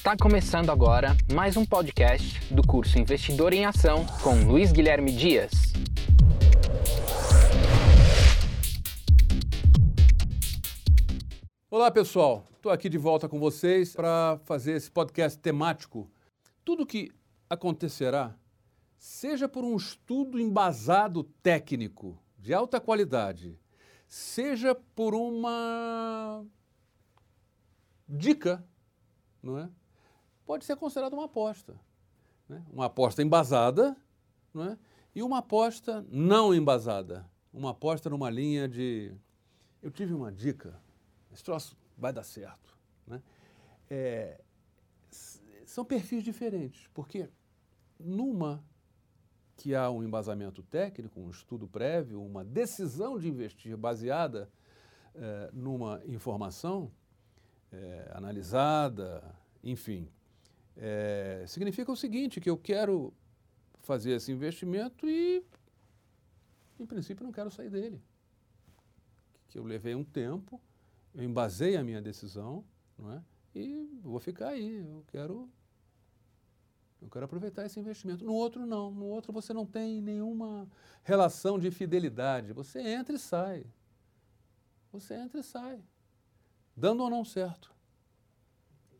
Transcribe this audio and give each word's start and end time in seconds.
Está 0.00 0.16
começando 0.16 0.70
agora 0.70 1.14
mais 1.30 1.58
um 1.58 1.66
podcast 1.66 2.42
do 2.50 2.66
curso 2.66 2.98
Investidor 2.98 3.52
em 3.52 3.66
Ação 3.66 4.06
com 4.22 4.34
Luiz 4.46 4.72
Guilherme 4.72 5.12
Dias. 5.12 5.50
Olá 11.70 11.90
pessoal, 11.90 12.46
estou 12.56 12.72
aqui 12.72 12.88
de 12.88 12.96
volta 12.96 13.28
com 13.28 13.38
vocês 13.38 13.94
para 13.94 14.40
fazer 14.44 14.72
esse 14.72 14.90
podcast 14.90 15.38
temático. 15.38 16.10
Tudo 16.64 16.86
que 16.86 17.12
acontecerá, 17.50 18.34
seja 18.96 19.46
por 19.50 19.64
um 19.64 19.76
estudo 19.76 20.40
embasado 20.40 21.24
técnico 21.42 22.18
de 22.38 22.54
alta 22.54 22.80
qualidade, 22.80 23.60
seja 24.08 24.74
por 24.74 25.14
uma 25.14 26.42
dica, 28.08 28.66
não 29.42 29.58
é? 29.58 29.68
Pode 30.50 30.64
ser 30.64 30.74
considerada 30.74 31.14
uma 31.14 31.26
aposta. 31.26 31.78
Né? 32.48 32.60
Uma 32.72 32.86
aposta 32.86 33.22
embasada 33.22 33.96
não 34.52 34.64
é? 34.64 34.78
e 35.14 35.22
uma 35.22 35.38
aposta 35.38 36.04
não 36.10 36.52
embasada. 36.52 37.24
Uma 37.52 37.70
aposta 37.70 38.10
numa 38.10 38.28
linha 38.28 38.68
de. 38.68 39.14
Eu 39.80 39.92
tive 39.92 40.12
uma 40.12 40.32
dica, 40.32 40.76
esse 41.32 41.44
troço 41.44 41.78
vai 41.96 42.12
dar 42.12 42.24
certo. 42.24 42.76
Né? 43.06 43.22
É, 43.88 44.40
são 45.64 45.84
perfis 45.84 46.24
diferentes, 46.24 46.88
porque 46.92 47.30
numa 47.96 48.60
que 49.56 49.72
há 49.72 49.88
um 49.88 50.02
embasamento 50.02 50.64
técnico, 50.64 51.20
um 51.20 51.30
estudo 51.30 51.68
prévio, 51.68 52.20
uma 52.20 52.44
decisão 52.44 53.20
de 53.20 53.28
investir 53.28 53.76
baseada 53.76 54.50
é, 55.14 55.50
numa 55.52 56.02
informação 56.06 56.90
é, 57.70 58.10
analisada, 58.16 59.22
enfim, 59.62 60.10
é, 60.80 61.44
significa 61.46 61.92
o 61.92 61.96
seguinte, 61.96 62.40
que 62.40 62.48
eu 62.48 62.56
quero 62.56 63.12
fazer 63.82 64.12
esse 64.12 64.32
investimento 64.32 65.06
e, 65.06 65.44
em 66.78 66.86
princípio, 66.86 67.22
não 67.22 67.32
quero 67.32 67.50
sair 67.50 67.68
dele. 67.68 68.02
Que 69.48 69.58
eu 69.58 69.64
levei 69.64 69.94
um 69.94 70.04
tempo, 70.04 70.58
eu 71.14 71.22
embasei 71.22 71.76
a 71.76 71.84
minha 71.84 72.00
decisão, 72.00 72.64
não 72.96 73.12
é? 73.12 73.22
E 73.54 74.00
vou 74.02 74.18
ficar 74.18 74.48
aí, 74.48 74.78
eu 74.78 75.04
quero 75.08 75.50
eu 77.02 77.08
quero 77.08 77.24
aproveitar 77.24 77.64
esse 77.64 77.80
investimento. 77.80 78.24
No 78.24 78.34
outro, 78.34 78.66
não. 78.66 78.90
No 78.90 79.06
outro, 79.06 79.32
você 79.32 79.54
não 79.54 79.64
tem 79.64 80.02
nenhuma 80.02 80.68
relação 81.02 81.58
de 81.58 81.70
fidelidade. 81.70 82.52
Você 82.52 82.78
entra 82.80 83.16
e 83.16 83.18
sai. 83.18 83.66
Você 84.92 85.14
entra 85.14 85.40
e 85.40 85.42
sai. 85.42 85.82
Dando 86.76 87.02
ou 87.02 87.08
não 87.08 87.24
certo. 87.24 87.74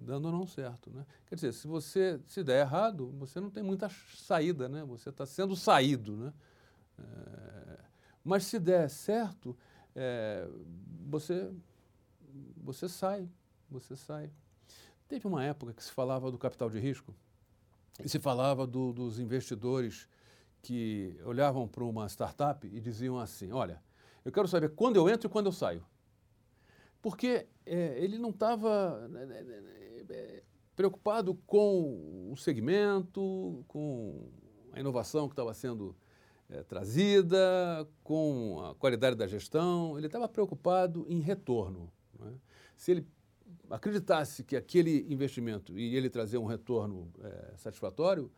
Dando 0.00 0.26
ou 0.26 0.32
não 0.32 0.46
certo. 0.46 0.90
Né? 0.90 1.04
Quer 1.26 1.34
dizer, 1.34 1.52
se 1.52 1.66
você 1.66 2.20
se 2.26 2.44
der 2.44 2.60
errado, 2.60 3.10
você 3.18 3.40
não 3.40 3.50
tem 3.50 3.62
muita 3.62 3.88
saída, 4.14 4.68
né? 4.68 4.84
Você 4.84 5.08
está 5.08 5.26
sendo 5.26 5.56
saído, 5.56 6.16
né? 6.16 6.32
É, 6.98 7.78
mas 8.22 8.44
se 8.44 8.58
der 8.58 8.88
certo, 8.88 9.56
é, 9.94 10.48
você, 11.06 11.52
você 12.56 12.88
sai. 12.88 13.28
Você 13.70 13.96
sai. 13.96 14.30
Teve 15.08 15.26
uma 15.26 15.42
época 15.42 15.72
que 15.72 15.82
se 15.82 15.90
falava 15.90 16.30
do 16.30 16.38
capital 16.38 16.70
de 16.70 16.78
risco. 16.78 17.14
E 18.02 18.08
se 18.08 18.20
falava 18.20 18.66
do, 18.66 18.92
dos 18.92 19.18
investidores 19.18 20.08
que 20.62 21.18
olhavam 21.24 21.66
para 21.66 21.82
uma 21.84 22.06
startup 22.08 22.66
e 22.66 22.80
diziam 22.80 23.18
assim: 23.18 23.50
olha, 23.50 23.82
eu 24.24 24.30
quero 24.30 24.46
saber 24.46 24.70
quando 24.70 24.96
eu 24.96 25.08
entro 25.08 25.26
e 25.26 25.30
quando 25.30 25.46
eu 25.46 25.52
saio. 25.52 25.84
Porque 27.00 27.46
é, 27.64 27.98
ele 27.98 28.18
não 28.18 28.30
estava 28.30 29.08
né, 29.08 29.24
né, 29.24 29.42
né, 29.42 29.60
é, 30.10 30.42
preocupado 30.76 31.34
com 31.46 32.30
o 32.30 32.36
segmento, 32.36 33.64
com 33.66 34.28
a 34.72 34.80
inovação 34.80 35.28
que 35.28 35.32
estava 35.32 35.52
sendo 35.52 35.96
é, 36.48 36.62
trazida, 36.62 37.86
com 38.02 38.60
a 38.64 38.74
qualidade 38.74 39.16
da 39.16 39.26
gestão, 39.26 39.98
ele 39.98 40.06
estava 40.06 40.28
preocupado 40.28 41.04
em 41.08 41.20
retorno. 41.20 41.92
É? 42.20 42.32
Se 42.76 42.92
ele 42.92 43.06
acreditasse 43.70 44.44
que 44.44 44.56
aquele 44.56 45.06
investimento 45.12 45.78
e 45.78 45.94
ele 45.96 46.08
trazer 46.08 46.38
um 46.38 46.46
retorno 46.46 47.12
é, 47.22 47.56
satisfatório, 47.56 48.30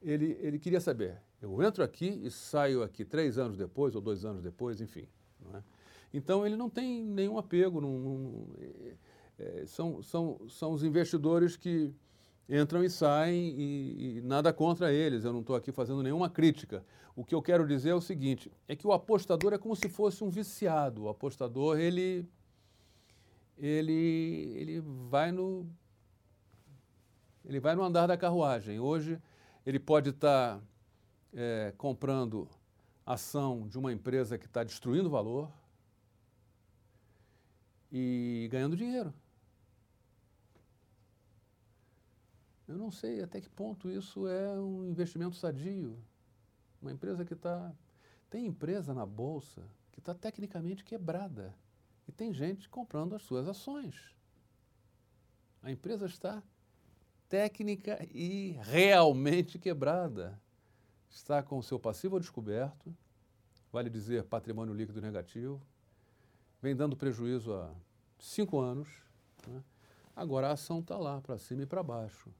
ele, 0.00 0.38
ele 0.40 0.58
queria 0.58 0.80
saber, 0.80 1.20
eu 1.42 1.60
entro 1.62 1.82
aqui 1.82 2.20
e 2.22 2.30
saio 2.30 2.82
aqui 2.82 3.04
três 3.04 3.38
anos 3.38 3.56
depois 3.56 3.94
ou 3.94 4.00
dois 4.00 4.24
anos 4.24 4.42
depois, 4.42 4.80
enfim. 4.80 5.08
É? 5.54 5.62
Então 6.12 6.46
ele 6.46 6.56
não 6.56 6.70
tem 6.70 7.04
nenhum 7.04 7.36
apego, 7.36 7.80
não, 7.80 7.98
não, 7.98 8.46
são, 9.66 10.02
são, 10.02 10.48
são 10.48 10.72
os 10.72 10.82
investidores 10.82 11.56
que 11.56 11.94
entram 12.48 12.82
e 12.82 12.88
saem 12.88 13.54
e, 13.58 14.18
e 14.18 14.20
nada 14.22 14.52
contra 14.52 14.92
eles, 14.92 15.24
eu 15.24 15.32
não 15.32 15.40
estou 15.40 15.54
aqui 15.54 15.70
fazendo 15.70 16.02
nenhuma 16.02 16.30
crítica. 16.30 16.84
O 17.14 17.24
que 17.24 17.34
eu 17.34 17.42
quero 17.42 17.66
dizer 17.66 17.90
é 17.90 17.94
o 17.94 18.00
seguinte, 18.00 18.50
é 18.66 18.74
que 18.74 18.86
o 18.86 18.92
apostador 18.92 19.52
é 19.52 19.58
como 19.58 19.76
se 19.76 19.88
fosse 19.88 20.24
um 20.24 20.30
viciado, 20.30 21.04
o 21.04 21.08
apostador 21.08 21.78
ele 21.78 22.26
ele, 23.56 24.52
ele 24.56 24.80
vai 25.10 25.32
no 25.32 25.68
ele 27.44 27.60
vai 27.60 27.74
no 27.74 27.82
andar 27.82 28.06
da 28.06 28.16
carruagem. 28.16 28.78
Hoje 28.78 29.20
ele 29.64 29.78
pode 29.78 30.10
estar 30.10 30.58
tá, 30.58 30.62
é, 31.32 31.72
comprando 31.76 32.48
ação 33.06 33.66
de 33.66 33.78
uma 33.78 33.92
empresa 33.92 34.36
que 34.36 34.46
está 34.46 34.62
destruindo 34.62 35.08
valor 35.08 35.50
e 37.90 38.48
ganhando 38.50 38.76
dinheiro. 38.76 39.12
Eu 42.68 42.76
não 42.76 42.90
sei 42.90 43.22
até 43.22 43.40
que 43.40 43.48
ponto 43.48 43.90
isso 43.90 44.28
é 44.28 44.60
um 44.60 44.84
investimento 44.84 45.34
sadio. 45.34 45.98
Uma 46.82 46.92
empresa 46.92 47.24
que 47.24 47.32
está. 47.32 47.74
Tem 48.28 48.46
empresa 48.46 48.92
na 48.92 49.06
bolsa 49.06 49.62
que 49.90 50.00
está 50.00 50.14
tecnicamente 50.14 50.84
quebrada. 50.84 51.54
E 52.06 52.12
tem 52.12 52.32
gente 52.32 52.68
comprando 52.68 53.14
as 53.14 53.22
suas 53.22 53.48
ações. 53.48 54.14
A 55.62 55.70
empresa 55.70 56.04
está 56.04 56.42
técnica 57.26 58.06
e 58.12 58.58
realmente 58.62 59.58
quebrada. 59.58 60.38
Está 61.08 61.42
com 61.42 61.58
o 61.58 61.62
seu 61.62 61.78
passivo 61.80 62.20
descoberto, 62.20 62.94
vale 63.72 63.88
dizer 63.88 64.24
patrimônio 64.24 64.74
líquido 64.74 65.00
negativo, 65.00 65.60
vem 66.60 66.76
dando 66.76 66.96
prejuízo 66.96 67.54
há 67.54 67.74
cinco 68.18 68.60
anos. 68.60 68.88
Né? 69.46 69.64
Agora 70.14 70.48
a 70.48 70.52
ação 70.52 70.80
está 70.80 70.98
lá, 70.98 71.20
para 71.20 71.38
cima 71.38 71.62
e 71.62 71.66
para 71.66 71.82
baixo. 71.82 72.30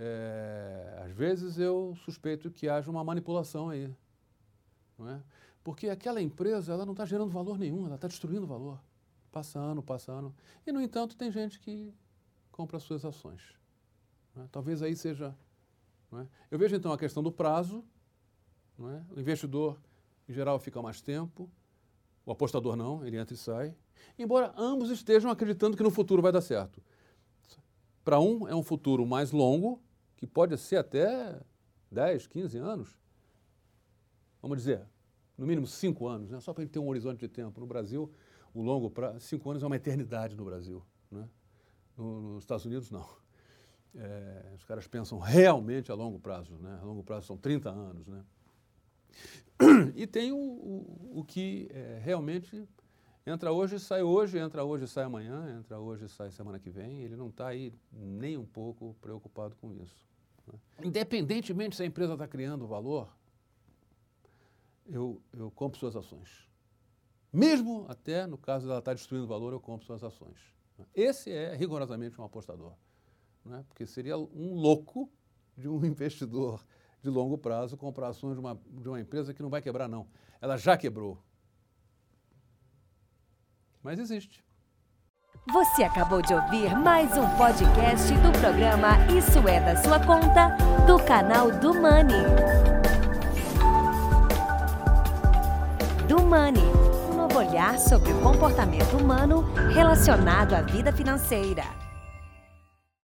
É, 0.00 1.02
às 1.04 1.10
vezes 1.10 1.58
eu 1.58 1.96
suspeito 2.04 2.50
que 2.52 2.68
haja 2.68 2.88
uma 2.88 3.02
manipulação 3.02 3.68
aí. 3.68 3.92
Não 4.96 5.10
é? 5.10 5.20
Porque 5.64 5.88
aquela 5.88 6.22
empresa 6.22 6.72
ela 6.72 6.86
não 6.86 6.92
está 6.92 7.04
gerando 7.04 7.30
valor 7.30 7.58
nenhum, 7.58 7.84
ela 7.84 7.96
está 7.96 8.06
destruindo 8.06 8.46
valor. 8.46 8.80
Passa 9.32 9.58
ano. 9.58 10.34
E, 10.66 10.72
no 10.72 10.80
entanto, 10.80 11.16
tem 11.16 11.30
gente 11.30 11.58
que 11.60 11.92
compra 12.50 12.76
as 12.76 12.84
suas 12.84 13.04
ações. 13.04 13.42
É? 14.36 14.46
Talvez 14.50 14.82
aí 14.82 14.96
seja. 14.96 15.36
É? 16.12 16.26
Eu 16.50 16.58
vejo 16.58 16.76
então 16.76 16.92
a 16.92 16.98
questão 16.98 17.22
do 17.22 17.30
prazo. 17.30 17.84
É? 18.78 19.14
O 19.16 19.20
investidor, 19.20 19.78
em 20.28 20.32
geral, 20.32 20.58
fica 20.58 20.80
mais 20.80 21.00
tempo. 21.00 21.50
O 22.24 22.30
apostador 22.30 22.76
não, 22.76 23.04
ele 23.04 23.16
entra 23.16 23.34
e 23.34 23.36
sai. 23.36 23.74
Embora 24.18 24.52
ambos 24.56 24.90
estejam 24.90 25.30
acreditando 25.30 25.76
que 25.76 25.82
no 25.82 25.90
futuro 25.90 26.22
vai 26.22 26.30
dar 26.30 26.40
certo. 26.40 26.82
Para 28.04 28.20
um 28.20 28.48
é 28.48 28.54
um 28.54 28.62
futuro 28.62 29.04
mais 29.04 29.32
longo, 29.32 29.82
que 30.18 30.26
pode 30.26 30.58
ser 30.58 30.76
até 30.76 31.40
10, 31.90 32.26
15 32.26 32.58
anos. 32.58 32.98
Vamos 34.42 34.58
dizer, 34.58 34.84
no 35.38 35.46
mínimo 35.46 35.66
cinco 35.66 36.08
anos, 36.08 36.28
né? 36.28 36.40
só 36.40 36.52
para 36.52 36.64
ele 36.64 36.70
ter 36.70 36.80
um 36.80 36.88
horizonte 36.88 37.20
de 37.20 37.28
tempo. 37.28 37.60
No 37.60 37.66
Brasil, 37.66 38.12
o 38.52 38.60
longo 38.60 38.90
prazo, 38.90 39.20
cinco 39.20 39.48
anos 39.48 39.62
é 39.62 39.66
uma 39.66 39.76
eternidade 39.76 40.36
no 40.36 40.44
Brasil. 40.44 40.84
Né? 41.08 41.26
No, 41.96 42.20
nos 42.34 42.42
Estados 42.42 42.66
Unidos, 42.66 42.90
não. 42.90 43.08
É, 43.94 44.52
os 44.56 44.64
caras 44.64 44.88
pensam 44.88 45.18
realmente 45.18 45.90
a 45.92 45.94
longo 45.94 46.18
prazo. 46.18 46.58
Né? 46.58 46.78
A 46.82 46.84
longo 46.84 47.04
prazo 47.04 47.28
são 47.28 47.36
30 47.36 47.70
anos. 47.70 48.06
Né? 48.08 48.24
E 49.94 50.06
tem 50.06 50.30
o, 50.32 50.36
o, 50.36 51.20
o 51.20 51.24
que 51.24 51.68
é, 51.72 52.00
realmente 52.02 52.68
entra 53.28 53.52
hoje 53.52 53.78
sai 53.78 54.02
hoje, 54.02 54.38
entra 54.38 54.64
hoje 54.64 54.86
sai 54.86 55.04
amanhã, 55.04 55.58
entra 55.58 55.78
hoje 55.78 56.08
sai 56.08 56.30
semana 56.30 56.58
que 56.58 56.70
vem. 56.70 57.02
Ele 57.02 57.16
não 57.16 57.28
está 57.28 57.48
aí 57.48 57.72
nem 57.92 58.36
um 58.36 58.46
pouco 58.46 58.96
preocupado 59.00 59.54
com 59.56 59.72
isso. 59.72 60.06
Né? 60.46 60.58
Independentemente 60.84 61.76
se 61.76 61.82
a 61.82 61.86
empresa 61.86 62.14
está 62.14 62.26
criando 62.26 62.66
valor, 62.66 63.08
eu, 64.86 65.20
eu 65.32 65.50
compro 65.50 65.78
suas 65.78 65.94
ações. 65.94 66.48
Mesmo 67.32 67.84
até 67.88 68.26
no 68.26 68.38
caso 68.38 68.66
dela 68.66 68.78
estar 68.78 68.94
destruindo 68.94 69.26
valor, 69.26 69.52
eu 69.52 69.60
compro 69.60 69.86
suas 69.86 70.02
ações. 70.02 70.38
Esse 70.94 71.30
é 71.30 71.54
rigorosamente 71.54 72.20
um 72.20 72.24
apostador. 72.24 72.72
Né? 73.44 73.64
Porque 73.68 73.84
seria 73.84 74.16
um 74.16 74.54
louco 74.54 75.10
de 75.56 75.68
um 75.68 75.84
investidor 75.86 76.64
de 77.02 77.10
longo 77.10 77.38
prazo 77.38 77.76
comprar 77.76 78.08
ações 78.08 78.34
de 78.34 78.40
uma, 78.40 78.60
de 78.66 78.88
uma 78.88 79.00
empresa 79.00 79.32
que 79.32 79.42
não 79.42 79.50
vai 79.50 79.62
quebrar, 79.62 79.88
não. 79.88 80.06
Ela 80.40 80.56
já 80.56 80.76
quebrou. 80.76 81.18
Mas 83.82 83.98
existe. 83.98 84.42
Você 85.50 85.82
acabou 85.82 86.20
de 86.20 86.34
ouvir 86.34 86.76
mais 86.76 87.16
um 87.16 87.26
podcast 87.36 88.12
do 88.16 88.30
programa 88.38 88.98
Isso 89.16 89.38
é 89.48 89.60
da 89.60 89.76
Sua 89.82 89.98
Conta, 89.98 90.56
do 90.86 91.02
canal 91.04 91.50
do 91.50 91.72
Money. 91.72 92.24
Do 96.06 96.22
Money, 96.22 96.64
um 97.10 97.16
novo 97.16 97.38
olhar 97.38 97.78
sobre 97.78 98.12
o 98.12 98.20
comportamento 98.20 98.96
humano 98.96 99.42
relacionado 99.72 100.54
à 100.54 100.60
vida 100.60 100.92
financeira. 100.92 101.64